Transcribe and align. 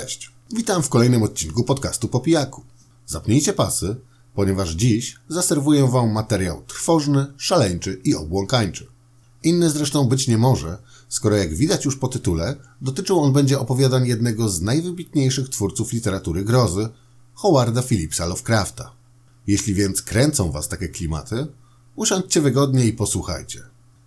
Cześć, 0.00 0.32
witam 0.50 0.82
w 0.82 0.88
kolejnym 0.88 1.22
odcinku 1.22 1.64
podcastu 1.64 2.08
Po 2.08 2.20
Pijaku. 2.20 2.62
Zapnijcie 3.06 3.52
pasy, 3.52 3.96
ponieważ 4.34 4.70
dziś 4.70 5.16
zaserwuję 5.28 5.90
Wam 5.90 6.12
materiał 6.12 6.62
trwożny, 6.66 7.26
szaleńczy 7.36 8.00
i 8.04 8.14
obłąkańczy. 8.14 8.86
Inny 9.42 9.70
zresztą 9.70 10.08
być 10.08 10.28
nie 10.28 10.38
może, 10.38 10.78
skoro 11.08 11.36
jak 11.36 11.54
widać 11.54 11.84
już 11.84 11.96
po 11.96 12.08
tytule, 12.08 12.56
dotyczył 12.80 13.20
on 13.20 13.32
będzie 13.32 13.58
opowiadań 13.58 14.06
jednego 14.06 14.48
z 14.48 14.62
najwybitniejszych 14.62 15.48
twórców 15.48 15.92
literatury 15.92 16.44
grozy, 16.44 16.88
Howarda 17.34 17.82
Phillipsa 17.82 18.26
Lovecrafta. 18.26 18.92
Jeśli 19.46 19.74
więc 19.74 20.02
kręcą 20.02 20.50
Was 20.50 20.68
takie 20.68 20.88
klimaty, 20.88 21.46
usiądźcie 21.96 22.40
wygodnie 22.40 22.86
i 22.86 22.92
posłuchajcie. 22.92 23.62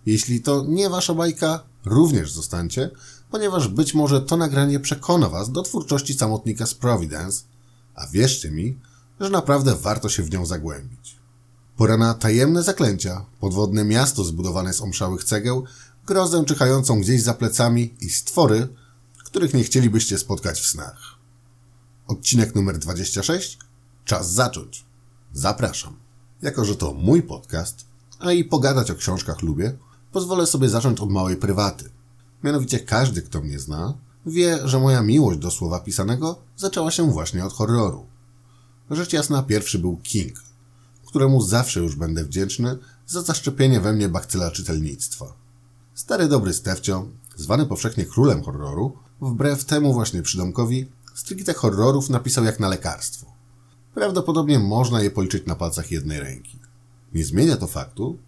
Jeśli 0.06 0.40
to 0.40 0.64
nie 0.68 0.90
Wasza 0.90 1.14
bajka, 1.14 1.67
również 1.84 2.32
zostańcie, 2.32 2.90
ponieważ 3.30 3.68
być 3.68 3.94
może 3.94 4.20
to 4.20 4.36
nagranie 4.36 4.80
przekona 4.80 5.28
Was 5.28 5.52
do 5.52 5.62
twórczości 5.62 6.14
samotnika 6.14 6.66
z 6.66 6.74
Providence, 6.74 7.44
a 7.94 8.06
wierzcie 8.06 8.50
mi, 8.50 8.78
że 9.20 9.30
naprawdę 9.30 9.74
warto 9.74 10.08
się 10.08 10.22
w 10.22 10.30
nią 10.30 10.46
zagłębić. 10.46 11.16
Pora 11.76 11.96
na 11.96 12.14
tajemne 12.14 12.62
zaklęcia, 12.62 13.24
podwodne 13.40 13.84
miasto 13.84 14.24
zbudowane 14.24 14.72
z 14.72 14.80
omszałych 14.80 15.24
cegieł, 15.24 15.64
grozę 16.06 16.44
czyhającą 16.44 17.00
gdzieś 17.00 17.22
za 17.22 17.34
plecami 17.34 17.94
i 18.00 18.10
stwory, 18.10 18.68
których 19.24 19.54
nie 19.54 19.64
chcielibyście 19.64 20.18
spotkać 20.18 20.60
w 20.60 20.66
snach. 20.66 21.14
Odcinek 22.06 22.54
numer 22.54 22.78
26. 22.78 23.58
Czas 24.04 24.32
zacząć. 24.32 24.84
Zapraszam. 25.32 25.96
Jako, 26.42 26.64
że 26.64 26.76
to 26.76 26.94
mój 26.94 27.22
podcast, 27.22 27.84
a 28.18 28.32
i 28.32 28.44
pogadać 28.44 28.90
o 28.90 28.94
książkach 28.94 29.42
lubię, 29.42 29.76
pozwolę 30.12 30.46
sobie 30.46 30.68
zacząć 30.68 31.00
od 31.00 31.10
małej 31.10 31.36
prywaty. 31.36 31.90
Mianowicie 32.44 32.80
każdy, 32.80 33.22
kto 33.22 33.40
mnie 33.40 33.58
zna, 33.58 33.94
wie, 34.26 34.58
że 34.64 34.80
moja 34.80 35.02
miłość 35.02 35.38
do 35.38 35.50
słowa 35.50 35.80
pisanego 35.80 36.36
zaczęła 36.56 36.90
się 36.90 37.10
właśnie 37.10 37.44
od 37.44 37.52
horroru. 37.52 38.06
Rzecz 38.90 39.12
jasna, 39.12 39.42
pierwszy 39.42 39.78
był 39.78 39.96
King, 39.96 40.42
któremu 41.06 41.42
zawsze 41.42 41.80
już 41.80 41.96
będę 41.96 42.24
wdzięczny 42.24 42.78
za 43.06 43.22
zaszczepienie 43.22 43.80
we 43.80 43.92
mnie 43.92 44.08
bakcyla 44.08 44.50
czytelnictwa. 44.50 45.26
Stary 45.94 46.28
dobry 46.28 46.54
Stefcio, 46.54 47.06
zwany 47.36 47.66
powszechnie 47.66 48.04
królem 48.04 48.42
horroru, 48.42 48.92
wbrew 49.20 49.64
temu 49.64 49.92
właśnie 49.92 50.22
przydomkowi, 50.22 50.86
stricte 51.14 51.54
horrorów 51.54 52.10
napisał 52.10 52.44
jak 52.44 52.60
na 52.60 52.68
lekarstwo. 52.68 53.26
Prawdopodobnie 53.94 54.58
można 54.58 55.02
je 55.02 55.10
policzyć 55.10 55.46
na 55.46 55.54
palcach 55.54 55.90
jednej 55.90 56.20
ręki. 56.20 56.58
Nie 57.14 57.24
zmienia 57.24 57.56
to 57.56 57.66
faktu, 57.66 58.18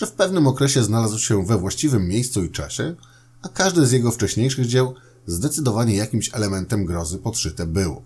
że 0.00 0.06
w 0.06 0.12
pewnym 0.12 0.46
okresie 0.46 0.82
znalazł 0.82 1.18
się 1.18 1.46
we 1.46 1.58
właściwym 1.58 2.08
miejscu 2.08 2.44
i 2.44 2.50
czasie, 2.50 2.94
a 3.42 3.48
każde 3.48 3.86
z 3.86 3.92
jego 3.92 4.10
wcześniejszych 4.10 4.66
dzieł 4.66 4.94
zdecydowanie 5.26 5.94
jakimś 5.94 6.34
elementem 6.34 6.84
grozy 6.84 7.18
podszyte 7.18 7.66
było. 7.66 8.02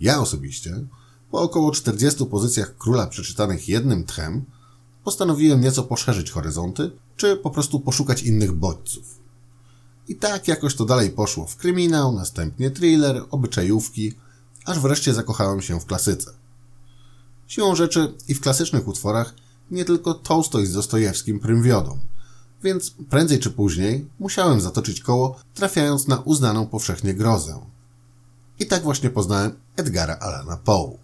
Ja 0.00 0.20
osobiście, 0.20 0.84
po 1.30 1.40
około 1.40 1.70
40 1.70 2.26
pozycjach 2.26 2.76
króla 2.78 3.06
przeczytanych 3.06 3.68
jednym 3.68 4.04
tchem, 4.04 4.44
postanowiłem 5.04 5.60
nieco 5.60 5.82
poszerzyć 5.82 6.30
horyzonty, 6.30 6.90
czy 7.16 7.36
po 7.36 7.50
prostu 7.50 7.80
poszukać 7.80 8.22
innych 8.22 8.52
bodźców. 8.52 9.18
I 10.08 10.16
tak 10.16 10.48
jakoś 10.48 10.74
to 10.74 10.84
dalej 10.84 11.10
poszło 11.10 11.46
w 11.46 11.56
kryminał, 11.56 12.12
następnie 12.12 12.70
thriller, 12.70 13.24
obyczajówki, 13.30 14.12
aż 14.64 14.80
wreszcie 14.80 15.14
zakochałem 15.14 15.62
się 15.62 15.80
w 15.80 15.86
klasyce. 15.86 16.32
Siłą 17.46 17.74
rzeczy 17.74 18.14
i 18.28 18.34
w 18.34 18.40
klasycznych 18.40 18.88
utworach 18.88 19.34
nie 19.72 19.84
tylko 19.84 20.14
Tolstoj 20.14 20.66
z 20.66 20.72
Dostojewskim 20.72 21.40
prym 21.40 21.62
wiodą, 21.62 21.98
więc 22.62 22.94
prędzej 23.10 23.38
czy 23.38 23.50
później 23.50 24.06
musiałem 24.18 24.60
zatoczyć 24.60 25.00
koło, 25.00 25.40
trafiając 25.54 26.08
na 26.08 26.16
uznaną 26.16 26.66
powszechnie 26.66 27.14
grozę. 27.14 27.60
I 28.58 28.66
tak 28.66 28.82
właśnie 28.82 29.10
poznałem 29.10 29.52
Edgara 29.76 30.16
Allana 30.20 30.56
Poe. 30.56 30.98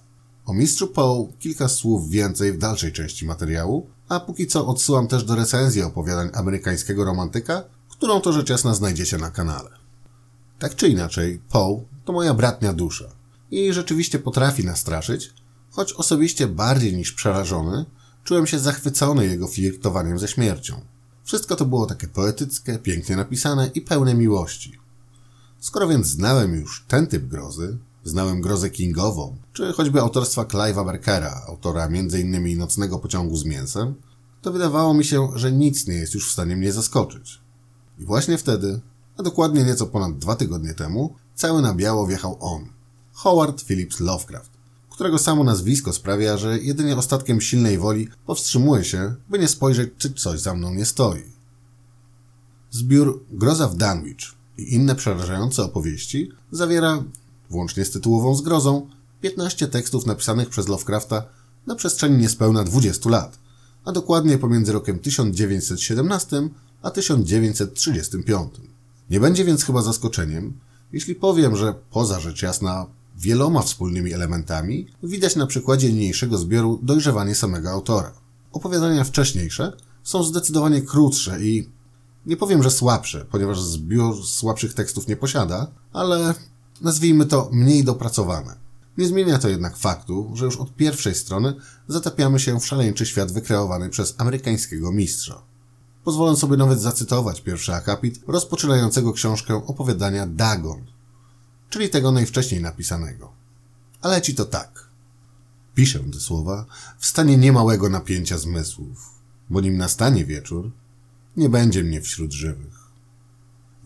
O 0.46 0.54
mistrzu 0.54 0.88
Poe 0.88 1.28
kilka 1.38 1.68
słów 1.68 2.10
więcej 2.10 2.52
w 2.52 2.58
dalszej 2.58 2.92
części 2.92 3.26
materiału, 3.26 3.86
a 4.08 4.20
póki 4.20 4.46
co 4.46 4.66
odsyłam 4.66 5.08
też 5.08 5.24
do 5.24 5.34
recenzji 5.34 5.82
opowiadań 5.82 6.30
amerykańskiego 6.34 7.04
romantyka, 7.04 7.64
którą 7.88 8.20
to 8.20 8.32
rzecz 8.32 8.50
jasna 8.50 8.74
znajdziecie 8.74 9.18
na 9.18 9.30
kanale. 9.30 9.70
Tak 10.58 10.74
czy 10.74 10.88
inaczej, 10.88 11.40
Poe 11.48 11.80
to 12.04 12.12
moja 12.12 12.34
bratnia 12.34 12.72
dusza 12.72 13.04
i 13.50 13.72
rzeczywiście 13.72 14.18
potrafi 14.18 14.64
nastraszyć, 14.64 15.34
choć 15.70 15.92
osobiście 15.92 16.46
bardziej 16.46 16.96
niż 16.96 17.12
przerażony, 17.12 17.84
czułem 18.28 18.46
się 18.46 18.58
zachwycony 18.58 19.26
jego 19.26 19.48
flirtowaniem 19.48 20.18
ze 20.18 20.28
śmiercią. 20.28 20.80
Wszystko 21.24 21.56
to 21.56 21.64
było 21.64 21.86
takie 21.86 22.08
poetyckie, 22.08 22.78
pięknie 22.78 23.16
napisane 23.16 23.70
i 23.74 23.80
pełne 23.80 24.14
miłości. 24.14 24.78
Skoro 25.60 25.88
więc 25.88 26.06
znałem 26.06 26.54
już 26.54 26.84
ten 26.88 27.06
typ 27.06 27.26
grozy, 27.26 27.78
znałem 28.04 28.40
grozę 28.40 28.70
kingową, 28.70 29.36
czy 29.52 29.72
choćby 29.72 30.00
autorstwa 30.00 30.42
Clive'a 30.42 30.84
Barkera, 30.84 31.42
autora 31.46 31.86
m.in. 31.86 32.58
Nocnego 32.58 32.98
pociągu 32.98 33.36
z 33.36 33.44
mięsem, 33.44 33.94
to 34.42 34.52
wydawało 34.52 34.94
mi 34.94 35.04
się, 35.04 35.28
że 35.34 35.52
nic 35.52 35.86
nie 35.86 35.94
jest 35.94 36.14
już 36.14 36.28
w 36.28 36.32
stanie 36.32 36.56
mnie 36.56 36.72
zaskoczyć. 36.72 37.40
I 37.98 38.04
właśnie 38.04 38.38
wtedy, 38.38 38.80
a 39.16 39.22
dokładnie 39.22 39.64
nieco 39.64 39.86
ponad 39.86 40.18
dwa 40.18 40.36
tygodnie 40.36 40.74
temu, 40.74 41.14
cały 41.34 41.62
na 41.62 41.74
biało 41.74 42.06
wjechał 42.06 42.36
on, 42.40 42.68
Howard 43.12 43.62
Phillips 43.62 44.00
Lovecraft, 44.00 44.50
którego 44.98 45.18
samo 45.18 45.44
nazwisko 45.44 45.92
sprawia, 45.92 46.36
że 46.36 46.58
jedynie 46.58 46.96
ostatkiem 46.96 47.40
silnej 47.40 47.78
woli 47.78 48.08
powstrzymuje 48.26 48.84
się, 48.84 49.14
by 49.28 49.38
nie 49.38 49.48
spojrzeć, 49.48 49.90
czy 49.98 50.14
coś 50.14 50.40
za 50.40 50.54
mną 50.54 50.74
nie 50.74 50.86
stoi. 50.86 51.22
Zbiór 52.70 53.24
Groza 53.30 53.68
w 53.68 53.76
Danwich 53.76 54.18
i 54.56 54.74
inne 54.74 54.94
przerażające 54.94 55.62
opowieści 55.62 56.30
zawiera, 56.50 57.04
włącznie 57.50 57.84
z 57.84 57.90
tytułową 57.90 58.34
zgrozą, 58.34 58.88
15 59.20 59.68
tekstów 59.68 60.06
napisanych 60.06 60.48
przez 60.48 60.68
Lovecrafta 60.68 61.22
na 61.66 61.74
przestrzeni 61.74 62.18
niespełna 62.18 62.64
20 62.64 63.10
lat, 63.10 63.38
a 63.84 63.92
dokładnie 63.92 64.38
pomiędzy 64.38 64.72
rokiem 64.72 64.98
1917 64.98 66.48
a 66.82 66.90
1935. 66.90 68.50
Nie 69.10 69.20
będzie 69.20 69.44
więc 69.44 69.64
chyba 69.64 69.82
zaskoczeniem, 69.82 70.52
jeśli 70.92 71.14
powiem, 71.14 71.56
że 71.56 71.74
poza 71.90 72.20
rzecz 72.20 72.42
jasna 72.42 72.86
wieloma 73.18 73.62
wspólnymi 73.62 74.12
elementami 74.12 74.86
widać 75.02 75.36
na 75.36 75.46
przykładzie 75.46 75.92
niniejszego 75.92 76.38
zbioru 76.38 76.78
dojrzewanie 76.82 77.34
samego 77.34 77.70
autora. 77.70 78.12
Opowiadania 78.52 79.04
wcześniejsze 79.04 79.72
są 80.02 80.22
zdecydowanie 80.22 80.82
krótsze 80.82 81.42
i 81.42 81.68
nie 82.26 82.36
powiem, 82.36 82.62
że 82.62 82.70
słabsze, 82.70 83.26
ponieważ 83.30 83.60
zbiór 83.60 84.26
słabszych 84.26 84.74
tekstów 84.74 85.08
nie 85.08 85.16
posiada, 85.16 85.66
ale 85.92 86.34
nazwijmy 86.80 87.26
to 87.26 87.48
mniej 87.52 87.84
dopracowane. 87.84 88.56
Nie 88.98 89.06
zmienia 89.06 89.38
to 89.38 89.48
jednak 89.48 89.76
faktu, 89.76 90.30
że 90.34 90.44
już 90.44 90.56
od 90.56 90.76
pierwszej 90.76 91.14
strony 91.14 91.54
zatapiamy 91.88 92.40
się 92.40 92.60
w 92.60 92.66
szaleńczy 92.66 93.06
świat 93.06 93.32
wykreowany 93.32 93.88
przez 93.90 94.14
amerykańskiego 94.18 94.92
mistrza. 94.92 95.42
Pozwolę 96.04 96.36
sobie 96.36 96.56
nawet 96.56 96.80
zacytować 96.80 97.40
pierwszy 97.40 97.74
akapit 97.74 98.20
rozpoczynającego 98.26 99.12
książkę 99.12 99.54
opowiadania 99.66 100.26
Dagon, 100.26 100.84
czyli 101.70 101.90
tego 101.90 102.12
najwcześniej 102.12 102.60
napisanego. 102.60 103.32
Ale 104.00 104.22
ci 104.22 104.34
to 104.34 104.44
tak. 104.44 104.88
Piszę 105.74 105.98
te 106.12 106.20
słowa 106.20 106.66
w 106.98 107.06
stanie 107.06 107.36
niemałego 107.36 107.88
napięcia 107.88 108.38
zmysłów, 108.38 109.10
bo 109.50 109.60
nim 109.60 109.76
nastanie 109.76 110.24
wieczór, 110.24 110.70
nie 111.36 111.48
będzie 111.48 111.84
mnie 111.84 112.00
wśród 112.00 112.32
żywych. 112.32 112.78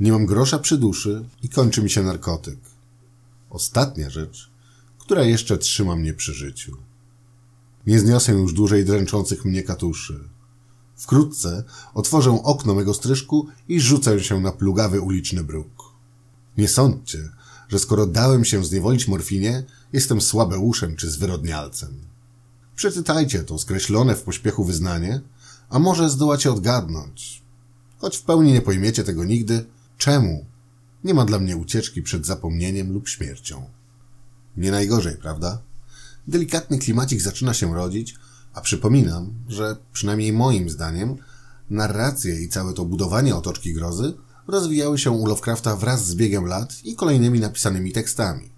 Nie 0.01 0.13
mam 0.13 0.27
grosza 0.27 0.59
przy 0.59 0.79
duszy 0.79 1.25
i 1.43 1.49
kończy 1.49 1.83
mi 1.83 1.91
się 1.91 2.03
narkotyk. 2.03 2.59
Ostatnia 3.51 4.11
rzecz, 4.11 4.51
która 4.99 5.23
jeszcze 5.23 5.59
trzyma 5.59 5.97
mnie 5.97 6.15
przy 6.15 6.33
życiu. 6.33 6.77
Nie 7.87 8.01
zniosę 8.01 8.33
już 8.33 8.53
dłużej 8.53 8.85
dręczących 8.85 9.45
mnie 9.45 9.63
katuszy. 9.63 10.29
Wkrótce 10.97 11.65
otworzę 11.95 12.43
okno 12.43 12.75
mego 12.75 12.95
stryżku 12.95 13.49
i 13.69 13.81
rzucę 13.81 14.21
się 14.21 14.41
na 14.41 14.53
plugawy 14.53 15.01
uliczny 15.01 15.45
bruk. 15.45 15.93
Nie 16.59 16.69
sądźcie, 16.69 17.19
że 17.73 17.79
skoro 17.79 18.07
dałem 18.07 18.45
się 18.45 18.65
zniewolić 18.65 19.09
morfinie, 19.09 19.65
jestem 19.93 20.21
słabeuszem 20.21 20.97
czy 20.97 21.11
zwyrodnialcem. 21.11 21.95
Przeczytajcie 22.77 23.45
to 23.45 23.59
skreślone 23.59 24.15
w 24.15 24.23
pośpiechu 24.23 24.65
wyznanie, 24.65 25.21
a 25.71 25.79
może 25.79 26.11
zdołacie 26.11 26.53
odgadnąć. 26.53 27.43
Choć 27.99 28.17
w 28.17 28.23
pełni 28.23 28.53
nie 28.53 28.61
pojmiecie 28.61 29.05
tego 29.05 29.25
nigdy, 29.25 29.65
czemu 29.99 30.45
nie 31.05 31.15
ma 31.15 31.25
dla 31.25 31.39
mnie 31.39 31.57
ucieczki 31.57 32.03
przed 32.03 32.27
zapomnieniem 32.27 32.93
lub 32.93 33.09
śmiercią. 33.09 33.71
Nie 34.57 34.71
najgorzej, 34.71 35.17
prawda? 35.17 35.63
Delikatny 36.29 36.79
klimacik 36.79 37.21
zaczyna 37.23 37.55
się 37.55 37.75
rodzić, 37.75 38.15
a 38.55 38.61
przypominam, 38.61 39.33
że 39.49 39.77
przynajmniej 39.93 40.33
moim 40.33 40.71
zdaniem 40.71 41.17
narracje 41.71 42.41
i 42.41 42.49
całe 42.49 42.73
to 42.73 42.85
budowanie 42.85 43.37
otoczki 43.37 43.75
grozy 43.75 44.15
rozwijały 44.49 44.99
się 44.99 45.11
u 45.11 45.27
Lovecrafta 45.27 45.77
wraz 45.77 46.07
z 46.07 46.15
biegiem 46.15 46.47
lat 46.47 46.85
i 46.85 46.97
kolejnymi 46.97 47.41
napisanymi 47.41 47.93
tekstami. 47.93 48.51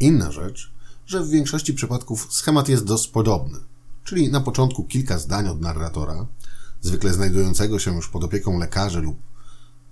Inna 0.00 0.32
rzecz, 0.32 0.72
że 1.06 1.24
w 1.24 1.28
większości 1.28 1.74
przypadków 1.74 2.26
schemat 2.30 2.68
jest 2.68 2.84
dość 2.84 3.08
podobny, 3.08 3.58
czyli 4.04 4.30
na 4.30 4.40
początku 4.40 4.84
kilka 4.84 5.18
zdań 5.18 5.48
od 5.48 5.60
narratora, 5.60 6.26
zwykle 6.80 7.12
znajdującego 7.12 7.78
się 7.78 7.94
już 7.96 8.08
pod 8.08 8.24
opieką 8.24 8.58
lekarzy 8.58 9.00
lub 9.00 9.16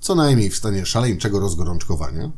co 0.01 0.15
najmniej 0.15 0.51
w 0.51 0.57
stanie 0.57 0.87
szaleńczego 0.87 1.41
rozgorączkowania, 1.41 2.33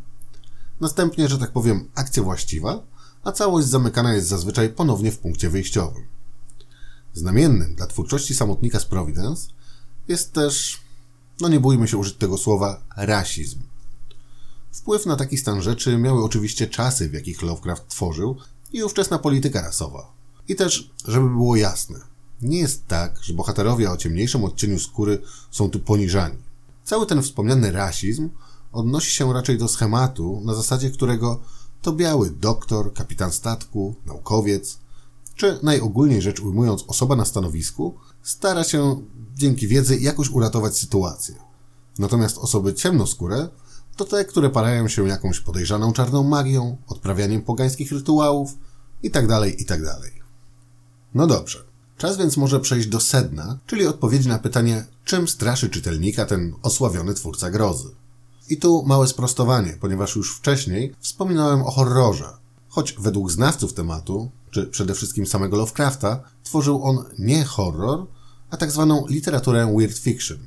Następnie, 0.80 1.28
że 1.28 1.38
tak 1.38 1.52
powiem, 1.52 1.88
akcja 1.94 2.22
właściwa, 2.22 2.82
a 3.24 3.32
całość 3.32 3.66
zamykana 3.66 4.14
jest 4.14 4.28
zazwyczaj 4.28 4.68
ponownie 4.68 5.12
w 5.12 5.18
punkcie 5.18 5.50
wyjściowym. 5.50 6.04
Znamiennym 7.14 7.74
dla 7.74 7.86
twórczości 7.86 8.34
samotnika 8.34 8.80
z 8.80 8.84
Providence 8.84 9.48
jest 10.08 10.32
też, 10.32 10.80
no 11.40 11.48
nie 11.48 11.60
bójmy 11.60 11.88
się 11.88 11.96
użyć 11.96 12.16
tego 12.16 12.38
słowa, 12.38 12.82
rasizm. 12.96 13.58
Wpływ 14.72 15.06
na 15.06 15.16
taki 15.16 15.38
stan 15.38 15.62
rzeczy 15.62 15.98
miały 15.98 16.24
oczywiście 16.24 16.66
czasy, 16.66 17.08
w 17.08 17.14
jakich 17.14 17.42
Lovecraft 17.42 17.88
tworzył 17.88 18.36
i 18.72 18.82
ówczesna 18.82 19.18
polityka 19.18 19.62
rasowa. 19.62 20.12
I 20.48 20.56
też, 20.56 20.90
żeby 21.08 21.28
było 21.28 21.56
jasne, 21.56 22.00
nie 22.42 22.58
jest 22.58 22.86
tak, 22.86 23.18
że 23.22 23.32
bohaterowie 23.34 23.90
o 23.90 23.96
ciemniejszym 23.96 24.44
odcieniu 24.44 24.78
skóry 24.78 25.22
są 25.50 25.70
tu 25.70 25.80
poniżani. 25.80 26.36
Cały 26.84 27.06
ten 27.06 27.22
wspomniany 27.22 27.72
rasizm 27.72 28.30
odnosi 28.72 29.14
się 29.14 29.32
raczej 29.32 29.58
do 29.58 29.68
schematu, 29.68 30.40
na 30.44 30.54
zasadzie 30.54 30.90
którego 30.90 31.40
to 31.82 31.92
biały 31.92 32.30
doktor, 32.30 32.92
kapitan 32.92 33.32
statku, 33.32 33.94
naukowiec, 34.06 34.78
czy 35.36 35.58
najogólniej 35.62 36.22
rzecz 36.22 36.40
ujmując 36.40 36.84
osoba 36.86 37.16
na 37.16 37.24
stanowisku, 37.24 37.94
stara 38.26 38.64
się 38.64 39.02
dzięki 39.34 39.68
wiedzy 39.68 39.98
jakoś 39.98 40.30
uratować 40.30 40.78
sytuację. 40.78 41.34
Natomiast 41.98 42.38
osoby 42.38 42.74
ciemnoskóre 42.74 43.48
to 43.96 44.04
te, 44.04 44.24
które 44.24 44.50
parają 44.50 44.88
się 44.88 45.08
jakąś 45.08 45.40
podejrzaną 45.40 45.92
czarną 45.92 46.22
magią, 46.22 46.76
odprawianiem 46.86 47.42
pogańskich 47.42 47.92
rytuałów 47.92 48.50
itd., 49.02 49.28
tak 49.28 49.58
itd. 49.60 49.96
Tak 50.02 50.12
no 51.14 51.26
dobrze. 51.26 51.58
Czas 51.98 52.16
więc 52.16 52.36
może 52.36 52.60
przejść 52.60 52.88
do 52.88 53.00
sedna, 53.00 53.58
czyli 53.66 53.86
odpowiedzi 53.86 54.28
na 54.28 54.38
pytanie, 54.38 54.84
czym 55.04 55.28
straszy 55.28 55.70
czytelnika 55.70 56.26
ten 56.26 56.54
osławiony 56.62 57.14
twórca 57.14 57.50
grozy. 57.50 57.88
I 58.48 58.56
tu 58.56 58.82
małe 58.86 59.06
sprostowanie, 59.06 59.76
ponieważ 59.80 60.16
już 60.16 60.36
wcześniej 60.36 60.94
wspominałem 61.00 61.62
o 61.62 61.70
horrorze. 61.70 62.28
Choć 62.68 62.92
według 62.92 63.30
znawców 63.30 63.72
tematu, 63.74 64.30
czy 64.50 64.66
przede 64.66 64.94
wszystkim 64.94 65.26
samego 65.26 65.56
Lovecrafta, 65.56 66.20
tworzył 66.42 66.82
on 66.84 67.04
nie 67.18 67.44
horror, 67.44 68.06
a 68.50 68.56
tak 68.56 68.70
zwaną 68.70 69.06
literaturę 69.08 69.74
weird 69.78 69.98
fiction. 69.98 70.38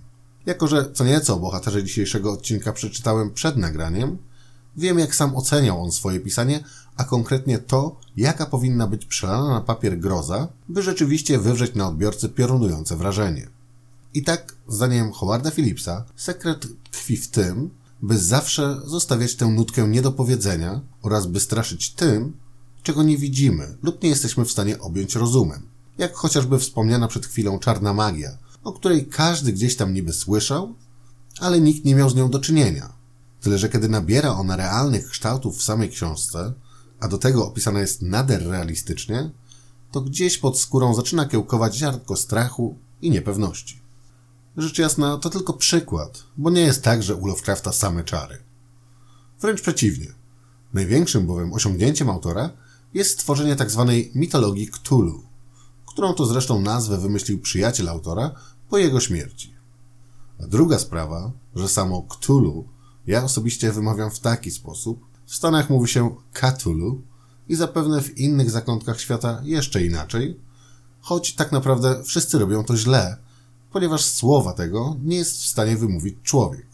Jako, 0.46 0.68
że 0.68 0.92
co 0.94 1.04
nieco 1.04 1.36
o 1.36 1.40
bohaterze 1.40 1.84
dzisiejszego 1.84 2.32
odcinka 2.32 2.74
przeczytałem 2.74 3.32
przed 3.32 3.58
nagraniem, 3.58 4.18
wiem 4.78 5.00
jak 5.00 5.16
sam 5.16 5.36
oceniał 5.36 5.84
on 5.84 5.92
swoje 5.92 6.20
pisanie, 6.20 6.64
a 6.98 7.04
konkretnie 7.04 7.60
to, 7.60 8.00
jaka 8.18 8.46
powinna 8.46 8.88
być 8.88 9.06
przelana 9.06 9.50
na 9.50 9.62
papier 9.62 10.00
groza, 10.00 10.48
by 10.70 10.82
rzeczywiście 10.82 11.40
wywrzeć 11.40 11.76
na 11.76 11.88
odbiorcy 11.88 12.30
piorunujące 12.30 12.96
wrażenie. 12.96 13.50
I 14.14 14.24
tak, 14.24 14.56
zdaniem 14.68 15.12
Howarda 15.12 15.52
Phillipsa, 15.52 16.06
sekret 16.16 16.68
tkwi 16.92 17.18
w 17.18 17.28
tym, 17.28 17.70
by 18.02 18.18
zawsze 18.18 18.82
zostawiać 18.86 19.36
tę 19.36 19.46
nutkę 19.46 19.88
niedopowiedzenia 19.88 20.82
oraz 21.02 21.28
by 21.28 21.40
straszyć 21.40 21.94
tym, 21.94 22.34
czego 22.84 23.04
nie 23.04 23.18
widzimy 23.18 23.78
lub 23.84 24.04
nie 24.04 24.10
jesteśmy 24.10 24.46
w 24.46 24.52
stanie 24.52 24.80
objąć 24.80 25.16
rozumem. 25.16 25.62
Jak 26.00 26.14
chociażby 26.14 26.60
wspomniana 26.60 27.08
przed 27.08 27.26
chwilą 27.26 27.60
czarna 27.60 27.94
magia, 27.94 28.38
o 28.64 28.74
której 28.74 29.08
każdy 29.08 29.54
gdzieś 29.54 29.76
tam 29.76 29.94
niby 29.94 30.14
słyszał, 30.14 30.76
ale 31.40 31.62
nikt 31.62 31.86
nie 31.86 31.96
miał 31.96 32.10
z 32.10 32.16
nią 32.16 32.30
do 32.30 32.40
czynienia. 32.40 32.94
Tyle, 33.42 33.58
że 33.58 33.70
kiedy 33.70 33.90
nabiera 33.90 34.30
ona 34.30 34.56
realnych 34.56 35.10
kształtów 35.10 35.58
w 35.58 35.64
samej 35.64 35.90
książce, 35.90 36.54
a 37.00 37.08
do 37.08 37.18
tego 37.18 37.48
opisana 37.48 37.80
jest 37.80 38.02
nader 38.02 38.48
realistycznie, 38.48 39.32
to 39.92 40.02
gdzieś 40.02 40.38
pod 40.38 40.60
skórą 40.60 40.94
zaczyna 40.94 41.26
kiełkować 41.26 41.76
ziarnko 41.76 42.16
strachu 42.16 42.78
i 43.02 43.12
niepewności. 43.12 43.82
Rzecz 44.58 44.80
jasna, 44.80 45.18
to 45.18 45.30
tylko 45.30 45.54
przykład, 45.54 46.24
bo 46.38 46.50
nie 46.50 46.62
jest 46.62 46.84
tak, 46.84 47.04
że 47.04 47.16
u 47.16 47.28
Lovecrafta 47.28 47.72
same 47.72 48.04
czary. 48.04 48.38
Wręcz 49.42 49.62
przeciwnie. 49.62 50.08
Największym 50.74 51.28
bowiem 51.28 51.54
osiągnięciem 51.54 52.10
autora 52.10 52.50
jest 52.94 53.12
stworzenie 53.12 53.56
tzw. 53.56 53.86
Tak 53.88 54.16
mitologii 54.16 54.68
Cthulhu, 54.68 55.29
którą 56.00 56.14
to 56.14 56.26
zresztą 56.26 56.62
nazwę 56.62 56.98
wymyślił 56.98 57.40
przyjaciel 57.40 57.90
autora 57.90 58.32
po 58.70 58.78
jego 58.78 59.00
śmierci. 59.00 59.54
A 60.44 60.48
druga 60.48 60.80
sprawa, 60.80 61.32
że 61.56 61.70
samo 61.70 62.02
Cthulhu 62.02 62.68
ja 63.08 63.24
osobiście 63.24 63.72
wymawiam 63.72 64.12
w 64.12 64.20
taki 64.20 64.52
sposób, 64.52 65.06
w 65.26 65.36
Stanach 65.36 65.70
mówi 65.70 65.88
się 65.88 66.16
Cthulhu 66.34 67.02
i 67.50 67.56
zapewne 67.56 68.02
w 68.02 68.18
innych 68.18 68.52
zakątkach 68.52 69.02
świata 69.02 69.42
jeszcze 69.44 69.86
inaczej, 69.86 70.40
choć 71.02 71.36
tak 71.36 71.52
naprawdę 71.52 72.04
wszyscy 72.04 72.40
robią 72.40 72.64
to 72.64 72.78
źle, 72.78 73.18
ponieważ 73.72 74.06
słowa 74.06 74.54
tego 74.54 74.96
nie 75.04 75.18
jest 75.18 75.38
w 75.38 75.48
stanie 75.48 75.78
wymówić 75.78 76.16
człowiek. 76.24 76.68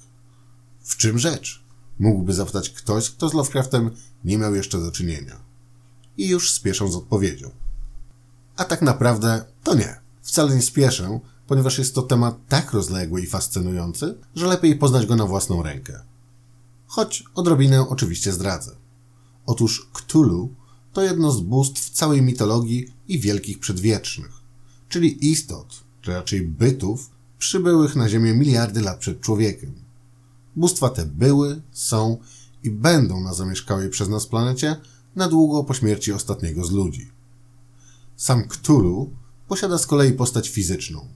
W 0.82 0.98
czym 0.98 1.20
rzecz? 1.20 1.64
Mógłby 2.00 2.34
zapytać 2.34 2.70
ktoś, 2.70 3.10
kto 3.10 3.30
z 3.30 3.34
Lovecraftem 3.34 3.92
nie 4.26 4.38
miał 4.38 4.56
jeszcze 4.56 4.80
do 4.80 4.92
czynienia. 4.92 5.40
I 6.18 6.28
już 6.28 6.52
spieszę 6.52 6.92
z 6.92 6.96
odpowiedzią. 6.96 7.65
A 8.56 8.64
tak 8.64 8.82
naprawdę 8.82 9.46
to 9.64 9.76
nie. 9.76 9.96
Wcale 10.22 10.56
nie 10.56 10.62
spieszę, 10.62 11.20
ponieważ 11.48 11.78
jest 11.78 11.96
to 11.96 12.02
temat 12.02 12.36
tak 12.50 12.74
rozległy 12.74 13.22
i 13.22 13.28
fascynujący, 13.28 14.18
że 14.36 14.48
lepiej 14.48 14.76
poznać 14.76 15.06
go 15.06 15.16
na 15.16 15.26
własną 15.26 15.64
rękę. 15.64 16.02
Choć 16.88 17.24
odrobinę 17.36 17.90
oczywiście 17.90 18.34
zdradzę. 18.34 18.72
Otóż 19.46 19.90
Cthulhu 19.94 20.50
to 20.94 21.02
jedno 21.02 21.32
z 21.32 21.42
bóstw 21.42 21.90
całej 21.90 22.22
mitologii 22.22 22.94
i 23.08 23.20
wielkich 23.20 23.60
przedwiecznych, 23.60 24.32
czyli 24.90 25.32
istot, 25.32 25.84
czy 26.02 26.12
raczej 26.12 26.42
bytów, 26.42 27.10
przybyłych 27.38 27.96
na 27.96 28.10
Ziemię 28.10 28.34
miliardy 28.34 28.82
lat 28.82 29.00
przed 29.00 29.22
człowiekiem. 29.22 29.74
Bóstwa 30.56 30.90
te 30.90 31.06
były, 31.06 31.62
są 31.72 32.18
i 32.64 32.72
będą 32.72 33.22
na 33.22 33.34
zamieszkałej 33.34 33.90
przez 33.90 34.10
nas 34.10 34.26
planecie 34.26 34.76
na 35.16 35.28
długo 35.28 35.64
po 35.64 35.74
śmierci 35.74 36.14
ostatniego 36.14 36.66
z 36.66 36.72
ludzi. 36.72 37.15
Sam 38.16 38.48
Cthulhu 38.48 39.10
posiada 39.48 39.78
z 39.78 39.88
kolei 39.88 40.14
postać 40.14 40.50
fizyczną. 40.50 41.08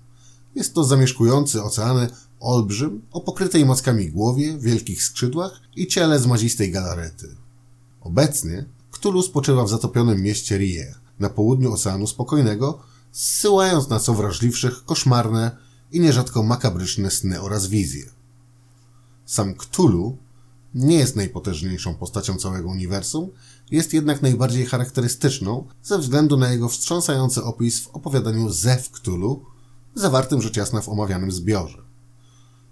Jest 0.56 0.74
to 0.74 0.84
zamieszkujący 0.84 1.64
oceany 1.64 2.10
olbrzym 2.40 3.02
o 3.12 3.22
pokrytej 3.22 3.66
mackami 3.66 4.12
głowie, 4.12 4.58
wielkich 4.58 5.04
skrzydłach 5.04 5.62
i 5.76 5.88
ciele 5.88 6.20
z 6.20 6.28
mazistej 6.28 6.72
galarety. 6.72 7.36
Obecnie 8.02 8.66
Cthulhu 8.92 9.22
spoczywa 9.22 9.64
w 9.64 9.70
zatopionym 9.70 10.22
mieście 10.22 10.58
Rie, 10.58 10.96
na 11.20 11.30
południu 11.30 11.74
Oceanu 11.74 12.08
Spokojnego, 12.08 12.80
zsyłając 13.12 13.90
na 13.90 14.00
co 14.00 14.14
wrażliwszych 14.14 14.86
koszmarne 14.86 15.58
i 15.92 16.00
nierzadko 16.00 16.44
makabryczne 16.44 17.12
sny 17.12 17.42
oraz 17.42 17.68
wizje. 17.68 18.10
Sam 19.26 19.56
Cthulhu 19.56 20.18
nie 20.76 20.98
jest 20.98 21.16
najpotężniejszą 21.16 21.96
postacią 21.96 22.36
całego 22.36 22.70
uniwersum, 22.70 23.30
jest 23.72 23.94
jednak 23.94 24.22
najbardziej 24.22 24.66
charakterystyczną 24.66 25.68
ze 25.84 26.00
względu 26.00 26.38
na 26.38 26.52
jego 26.52 26.70
wstrząsający 26.70 27.44
opis 27.44 27.80
w 27.80 27.88
opowiadaniu 27.88 28.50
Zew 28.50 28.90
Cthulhu, 28.90 29.46
zawartym 29.96 30.42
rzecz 30.42 30.58
jasna 30.58 30.82
w 30.82 30.90
omawianym 30.90 31.32
zbiorze. 31.32 31.82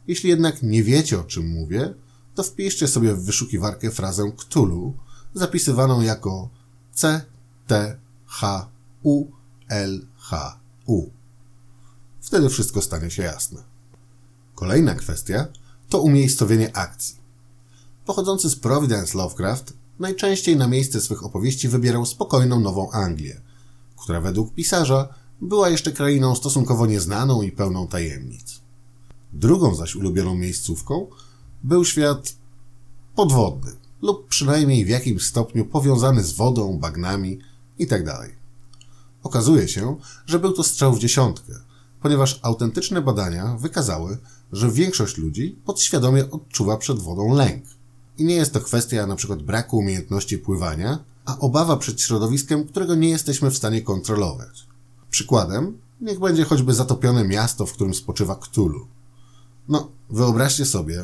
Jeśli 0.07 0.29
jednak 0.29 0.63
nie 0.63 0.83
wiecie 0.83 1.19
o 1.19 1.23
czym 1.23 1.49
mówię, 1.49 1.93
to 2.35 2.43
wpiszcie 2.43 2.87
sobie 2.87 3.13
w 3.13 3.23
wyszukiwarkę 3.23 3.91
frazę 3.91 4.31
Cthulhu, 4.37 4.93
zapisywaną 5.33 6.01
jako 6.01 6.49
C, 6.93 7.21
T, 7.67 7.97
H, 8.25 8.69
U, 9.03 9.25
L, 9.69 10.07
H, 10.17 10.59
U. 10.85 11.09
Wtedy 12.21 12.49
wszystko 12.49 12.81
stanie 12.81 13.11
się 13.11 13.23
jasne. 13.23 13.63
Kolejna 14.55 14.95
kwestia 14.95 15.47
to 15.89 16.01
umiejscowienie 16.01 16.77
akcji. 16.77 17.15
Pochodzący 18.05 18.49
z 18.49 18.55
Providence 18.55 19.17
Lovecraft 19.17 19.73
najczęściej 19.99 20.57
na 20.57 20.67
miejsce 20.67 21.01
swych 21.01 21.25
opowieści 21.25 21.67
wybierał 21.67 22.05
spokojną 22.05 22.59
Nową 22.59 22.91
Anglię, 22.91 23.41
która 23.97 24.21
według 24.21 24.53
pisarza 24.53 25.13
była 25.41 25.69
jeszcze 25.69 25.91
krainą 25.91 26.35
stosunkowo 26.35 26.85
nieznaną 26.85 27.41
i 27.41 27.51
pełną 27.51 27.87
tajemnic. 27.87 28.61
Drugą 29.33 29.75
zaś 29.75 29.95
ulubioną 29.95 30.35
miejscówką 30.35 31.07
był 31.63 31.85
świat 31.85 32.35
podwodny 33.15 33.71
lub 34.01 34.27
przynajmniej 34.27 34.85
w 34.85 34.89
jakimś 34.89 35.23
stopniu 35.23 35.65
powiązany 35.65 36.23
z 36.23 36.33
wodą, 36.33 36.79
bagnami 36.79 37.39
itd. 37.79 38.11
Tak 38.11 38.31
Okazuje 39.23 39.67
się, 39.67 39.95
że 40.25 40.39
był 40.39 40.53
to 40.53 40.63
strzał 40.63 40.93
w 40.93 40.99
dziesiątkę, 40.99 41.53
ponieważ 42.01 42.39
autentyczne 42.43 43.01
badania 43.01 43.57
wykazały, 43.59 44.17
że 44.51 44.71
większość 44.71 45.17
ludzi 45.17 45.59
podświadomie 45.65 46.31
odczuwa 46.31 46.77
przed 46.77 46.99
wodą 46.99 47.33
lęk. 47.33 47.63
I 48.17 48.25
nie 48.25 48.35
jest 48.35 48.53
to 48.53 48.61
kwestia 48.61 49.03
np. 49.03 49.35
braku 49.35 49.77
umiejętności 49.77 50.37
pływania, 50.37 50.99
a 51.25 51.39
obawa 51.39 51.77
przed 51.77 52.01
środowiskiem, 52.01 52.67
którego 52.67 52.95
nie 52.95 53.09
jesteśmy 53.09 53.51
w 53.51 53.57
stanie 53.57 53.81
kontrolować. 53.81 54.67
Przykładem 55.09 55.77
niech 56.01 56.19
będzie 56.19 56.45
choćby 56.45 56.73
zatopione 56.73 57.23
miasto, 57.23 57.65
w 57.65 57.73
którym 57.73 57.93
spoczywa 57.93 58.35
Cthulhu. 58.35 58.87
No, 59.67 59.91
wyobraźcie 60.09 60.65
sobie, 60.65 61.03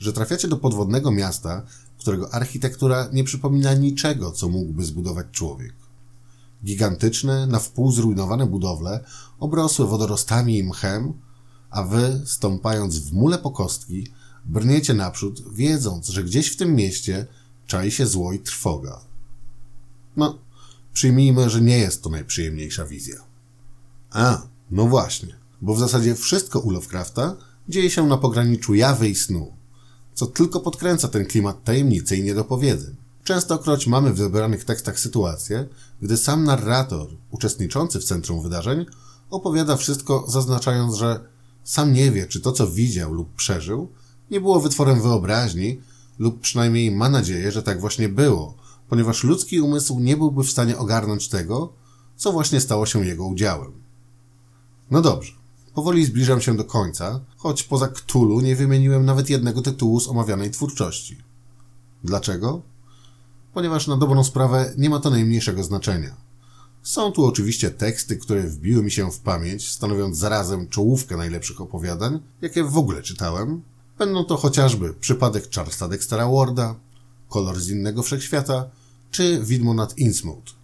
że 0.00 0.12
trafiacie 0.12 0.48
do 0.48 0.56
podwodnego 0.56 1.10
miasta, 1.10 1.62
którego 1.98 2.34
architektura 2.34 3.08
nie 3.12 3.24
przypomina 3.24 3.74
niczego, 3.74 4.32
co 4.32 4.48
mógłby 4.48 4.84
zbudować 4.84 5.26
człowiek. 5.32 5.74
Gigantyczne, 6.64 7.46
na 7.46 7.58
wpół 7.58 7.92
zrujnowane 7.92 8.46
budowle 8.46 9.04
obrosłe 9.38 9.86
wodorostami 9.86 10.58
i 10.58 10.64
mchem, 10.64 11.12
a 11.70 11.82
wy, 11.82 12.22
stąpając 12.24 12.98
w 12.98 13.12
mule 13.12 13.38
po 13.38 13.50
kostki, 13.50 14.06
brniecie 14.44 14.94
naprzód, 14.94 15.54
wiedząc, 15.54 16.08
że 16.08 16.24
gdzieś 16.24 16.48
w 16.48 16.56
tym 16.56 16.74
mieście 16.74 17.26
czai 17.66 17.90
się 17.90 18.06
zło 18.06 18.32
i 18.32 18.38
trwoga. 18.38 19.00
No, 20.16 20.38
przyjmijmy, 20.92 21.50
że 21.50 21.60
nie 21.60 21.78
jest 21.78 22.02
to 22.02 22.10
najprzyjemniejsza 22.10 22.84
wizja. 22.84 23.16
A, 24.10 24.42
no 24.70 24.86
właśnie, 24.86 25.34
bo 25.62 25.74
w 25.74 25.78
zasadzie 25.78 26.14
wszystko 26.14 26.60
u 26.60 26.70
Lovecrafta 26.70 27.36
dzieje 27.68 27.90
się 27.90 28.06
na 28.06 28.16
pograniczu 28.16 28.74
jawy 28.74 29.08
i 29.08 29.14
snu, 29.14 29.52
co 30.14 30.26
tylko 30.26 30.60
podkręca 30.60 31.08
ten 31.08 31.26
klimat 31.26 31.64
tajemnicy 31.64 32.16
i 32.16 32.22
niedopowiedzeń. 32.22 32.96
Częstokroć 33.24 33.86
mamy 33.86 34.12
w 34.12 34.16
wybranych 34.16 34.64
tekstach 34.64 35.00
sytuacje, 35.00 35.68
gdy 36.02 36.16
sam 36.16 36.44
narrator, 36.44 37.08
uczestniczący 37.30 38.00
w 38.00 38.04
centrum 38.04 38.42
wydarzeń, 38.42 38.86
opowiada 39.30 39.76
wszystko, 39.76 40.24
zaznaczając, 40.28 40.94
że 40.94 41.20
sam 41.64 41.92
nie 41.92 42.10
wie, 42.10 42.26
czy 42.26 42.40
to, 42.40 42.52
co 42.52 42.70
widział 42.70 43.12
lub 43.12 43.34
przeżył, 43.34 43.88
nie 44.30 44.40
było 44.40 44.60
wytworem 44.60 45.02
wyobraźni, 45.02 45.80
lub 46.18 46.40
przynajmniej 46.40 46.90
ma 46.90 47.08
nadzieję, 47.08 47.52
że 47.52 47.62
tak 47.62 47.80
właśnie 47.80 48.08
było, 48.08 48.54
ponieważ 48.88 49.24
ludzki 49.24 49.60
umysł 49.60 50.00
nie 50.00 50.16
byłby 50.16 50.44
w 50.44 50.50
stanie 50.50 50.78
ogarnąć 50.78 51.28
tego, 51.28 51.72
co 52.16 52.32
właśnie 52.32 52.60
stało 52.60 52.86
się 52.86 53.06
jego 53.06 53.26
udziałem. 53.26 53.72
No 54.90 55.02
dobrze, 55.02 55.32
powoli 55.74 56.04
zbliżam 56.04 56.40
się 56.40 56.56
do 56.56 56.64
końca, 56.64 57.20
choć 57.36 57.62
poza 57.62 57.88
Cthulhu 57.88 58.40
nie 58.40 58.56
wymieniłem 58.56 59.04
nawet 59.04 59.30
jednego 59.30 59.62
tytułu 59.62 60.00
z 60.00 60.08
omawianej 60.08 60.50
twórczości. 60.50 61.18
Dlaczego? 62.04 62.62
Ponieważ 63.54 63.86
na 63.86 63.96
dobrą 63.96 64.24
sprawę 64.24 64.74
nie 64.78 64.90
ma 64.90 65.00
to 65.00 65.10
najmniejszego 65.10 65.64
znaczenia. 65.64 66.16
Są 66.82 67.12
tu 67.12 67.24
oczywiście 67.24 67.70
teksty, 67.70 68.16
które 68.16 68.42
wbiły 68.42 68.82
mi 68.82 68.90
się 68.90 69.10
w 69.10 69.18
pamięć, 69.18 69.70
stanowiąc 69.70 70.16
zarazem 70.16 70.68
czołówkę 70.68 71.16
najlepszych 71.16 71.60
opowiadań, 71.60 72.20
jakie 72.40 72.64
w 72.64 72.78
ogóle 72.78 73.02
czytałem. 73.02 73.62
Będą 74.00 74.24
to 74.24 74.36
chociażby 74.36 74.94
przypadek 74.94 75.54
Charlesa 75.54 75.88
Dextera 75.88 76.28
Warda, 76.28 76.74
Kolor 77.28 77.60
z 77.60 77.68
innego 77.68 78.02
wszechświata, 78.02 78.70
czy 79.10 79.40
Widmo 79.44 79.74
nad 79.74 79.98
Innsmouth. 79.98 80.54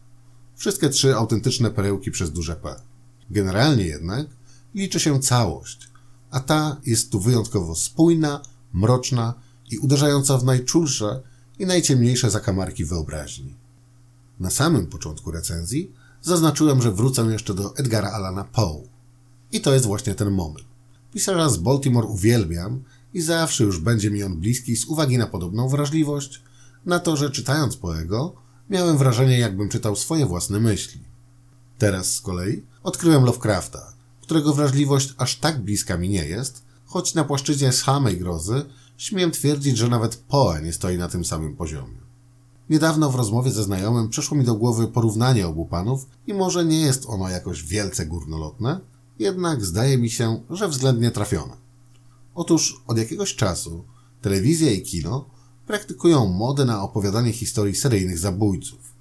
Wszystkie 0.54 0.88
trzy 0.88 1.16
autentyczne 1.16 1.70
perełki 1.70 2.10
przez 2.10 2.32
duże 2.32 2.56
P. 2.56 2.74
Generalnie 3.30 3.84
jednak 3.84 4.26
liczy 4.74 5.00
się 5.00 5.20
całość, 5.20 5.88
a 6.30 6.40
ta 6.40 6.76
jest 6.86 7.10
tu 7.10 7.20
wyjątkowo 7.20 7.74
spójna, 7.74 8.42
mroczna 8.72 9.34
i 9.70 9.78
uderzająca 9.78 10.38
w 10.38 10.44
najczulsze 10.44 11.22
i 11.58 11.66
najciemniejsze 11.66 12.30
zakamarki 12.30 12.84
wyobraźni. 12.84 13.54
Na 14.40 14.50
samym 14.50 14.86
początku 14.86 15.30
recenzji 15.30 15.92
zaznaczyłem, 16.22 16.82
że 16.82 16.92
wrócę 16.92 17.22
jeszcze 17.22 17.54
do 17.54 17.76
Edgara 17.76 18.10
Allana 18.10 18.44
Poe. 18.44 18.82
I 19.52 19.60
to 19.60 19.74
jest 19.74 19.86
właśnie 19.86 20.14
ten 20.14 20.30
moment. 20.30 20.66
Pisarza 21.12 21.48
z 21.48 21.56
Baltimore 21.56 22.06
uwielbiam 22.06 22.82
i 23.16 23.20
zawsze 23.20 23.64
już 23.64 23.78
będzie 23.78 24.10
mi 24.10 24.22
on 24.22 24.36
bliski 24.36 24.76
z 24.76 24.84
uwagi 24.84 25.18
na 25.18 25.26
podobną 25.26 25.68
wrażliwość, 25.68 26.42
na 26.86 26.98
to, 26.98 27.16
że 27.16 27.30
czytając 27.30 27.76
Poego, 27.76 28.34
miałem 28.70 28.98
wrażenie, 28.98 29.38
jakbym 29.38 29.68
czytał 29.68 29.96
swoje 29.96 30.26
własne 30.26 30.60
myśli. 30.60 31.00
Teraz 31.78 32.14
z 32.14 32.20
kolei 32.20 32.62
odkryłem 32.82 33.24
Lovecrafta, 33.24 33.92
którego 34.20 34.54
wrażliwość 34.54 35.14
aż 35.18 35.38
tak 35.38 35.62
bliska 35.62 35.96
mi 35.96 36.08
nie 36.08 36.24
jest, 36.24 36.62
choć 36.84 37.14
na 37.14 37.24
płaszczyźnie 37.24 37.72
samej 37.72 38.18
grozy 38.18 38.64
śmiem 38.96 39.30
twierdzić, 39.30 39.78
że 39.78 39.88
nawet 39.88 40.16
Poe 40.16 40.60
nie 40.62 40.72
stoi 40.72 40.98
na 40.98 41.08
tym 41.08 41.24
samym 41.24 41.56
poziomie. 41.56 41.98
Niedawno 42.70 43.10
w 43.10 43.14
rozmowie 43.14 43.50
ze 43.50 43.62
znajomym 43.62 44.08
przyszło 44.08 44.36
mi 44.36 44.44
do 44.44 44.54
głowy 44.54 44.88
porównanie 44.88 45.46
obu 45.46 45.66
panów 45.66 46.06
i 46.26 46.34
może 46.34 46.64
nie 46.64 46.80
jest 46.80 47.06
ono 47.06 47.28
jakoś 47.28 47.62
wielce 47.62 48.06
górnolotne, 48.06 48.80
jednak 49.18 49.64
zdaje 49.64 49.98
mi 49.98 50.10
się, 50.10 50.40
że 50.50 50.68
względnie 50.68 51.10
trafione. 51.10 51.65
Otóż 52.36 52.82
od 52.86 52.98
jakiegoś 52.98 53.34
czasu 53.34 53.84
telewizja 54.22 54.70
i 54.70 54.82
kino 54.82 55.30
praktykują 55.66 56.26
modę 56.26 56.64
na 56.64 56.82
opowiadanie 56.82 57.32
historii 57.32 57.74
seryjnych 57.74 58.18
zabójców. 58.18 58.92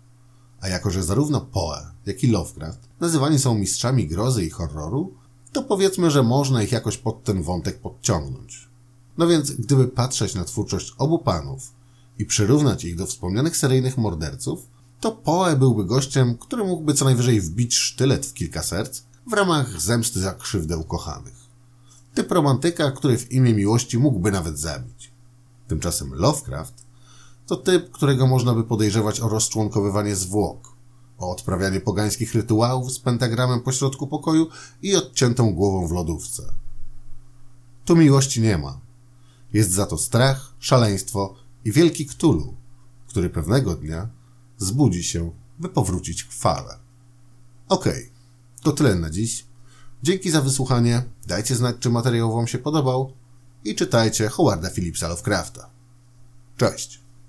A 0.61 0.67
jako, 0.67 0.91
że 0.91 1.03
zarówno 1.03 1.41
Poe, 1.41 1.91
jak 2.05 2.23
i 2.23 2.27
Lovecraft 2.27 2.89
nazywani 2.99 3.39
są 3.39 3.55
mistrzami 3.55 4.07
grozy 4.07 4.45
i 4.45 4.49
horroru, 4.49 5.13
to 5.51 5.63
powiedzmy, 5.63 6.11
że 6.11 6.23
można 6.23 6.63
ich 6.63 6.71
jakoś 6.71 6.97
pod 6.97 7.23
ten 7.23 7.43
wątek 7.43 7.79
podciągnąć. 7.79 8.69
No 9.17 9.27
więc, 9.27 9.51
gdyby 9.51 9.87
patrzeć 9.87 10.35
na 10.35 10.45
twórczość 10.45 10.93
obu 10.97 11.19
panów 11.19 11.71
i 12.19 12.25
przyrównać 12.25 12.85
ich 12.85 12.95
do 12.95 13.05
wspomnianych 13.05 13.57
seryjnych 13.57 13.97
morderców, 13.97 14.67
to 14.99 15.11
Poe 15.11 15.55
byłby 15.55 15.85
gościem, 15.85 16.37
który 16.37 16.63
mógłby 16.63 16.93
co 16.93 17.05
najwyżej 17.05 17.41
wbić 17.41 17.75
sztylet 17.75 18.25
w 18.25 18.33
kilka 18.33 18.63
serc 18.63 19.01
w 19.27 19.33
ramach 19.33 19.81
zemsty 19.81 20.19
za 20.19 20.33
krzywdę 20.33 20.77
ukochanych. 20.77 21.44
Typ 22.15 22.31
romantyka, 22.31 22.91
który 22.91 23.17
w 23.17 23.31
imię 23.31 23.53
miłości 23.53 23.97
mógłby 23.97 24.31
nawet 24.31 24.59
zabić. 24.59 25.11
Tymczasem 25.67 26.13
Lovecraft 26.13 26.85
to 27.47 27.55
typ, 27.55 27.91
którego 27.91 28.27
można 28.27 28.53
by 28.53 28.63
podejrzewać 28.63 29.19
o 29.19 29.29
rozczłonkowywanie 29.29 30.15
zwłok, 30.15 30.75
o 31.17 31.31
odprawianie 31.31 31.79
pogańskich 31.79 32.33
rytuałów 32.33 32.91
z 32.91 32.99
pentagramem 32.99 33.61
pośrodku 33.61 34.07
pokoju 34.07 34.47
i 34.81 34.95
odciętą 34.95 35.53
głową 35.53 35.87
w 35.87 35.91
lodówce. 35.91 36.53
Tu 37.85 37.95
miłości 37.95 38.41
nie 38.41 38.57
ma. 38.57 38.79
Jest 39.53 39.71
za 39.71 39.85
to 39.85 39.97
strach, 39.97 40.53
szaleństwo 40.59 41.35
i 41.65 41.71
wielki 41.71 42.05
Ktulu, 42.05 42.55
który 43.07 43.29
pewnego 43.29 43.75
dnia 43.75 44.09
zbudzi 44.57 45.03
się, 45.03 45.31
by 45.59 45.69
powrócić 45.69 46.23
w 46.23 46.39
fale. 46.39 46.79
Okej, 47.69 48.03
okay, 48.03 48.11
to 48.61 48.71
tyle 48.71 48.95
na 48.95 49.09
dziś. 49.09 49.45
Dzięki 50.03 50.31
za 50.31 50.41
wysłuchanie, 50.41 51.03
dajcie 51.27 51.55
znać, 51.55 51.75
czy 51.79 51.89
materiał 51.89 52.35
Wam 52.35 52.47
się 52.47 52.57
podobał 52.57 53.13
i 53.65 53.75
czytajcie 53.75 54.29
Howarda 54.29 54.69
Phillipsa 54.69 55.07
Lovecrafta. 55.07 55.69
Cześć! 56.57 57.04